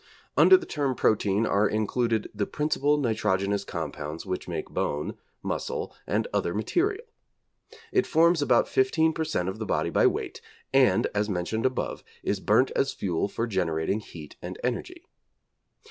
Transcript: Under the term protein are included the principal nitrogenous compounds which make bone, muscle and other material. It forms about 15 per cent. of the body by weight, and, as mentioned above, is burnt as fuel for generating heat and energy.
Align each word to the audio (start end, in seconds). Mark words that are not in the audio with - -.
Under 0.35 0.57
the 0.57 0.65
term 0.65 0.95
protein 0.95 1.45
are 1.45 1.69
included 1.69 2.27
the 2.33 2.47
principal 2.47 2.97
nitrogenous 2.97 3.63
compounds 3.63 4.25
which 4.25 4.47
make 4.47 4.67
bone, 4.67 5.15
muscle 5.43 5.93
and 6.07 6.27
other 6.33 6.55
material. 6.55 7.05
It 7.91 8.07
forms 8.07 8.41
about 8.41 8.67
15 8.67 9.13
per 9.13 9.23
cent. 9.23 9.47
of 9.47 9.59
the 9.59 9.65
body 9.67 9.91
by 9.91 10.07
weight, 10.07 10.41
and, 10.73 11.05
as 11.13 11.29
mentioned 11.29 11.67
above, 11.67 12.03
is 12.23 12.39
burnt 12.39 12.71
as 12.71 12.93
fuel 12.93 13.27
for 13.27 13.45
generating 13.45 13.99
heat 13.99 14.37
and 14.41 14.57
energy. 14.63 15.03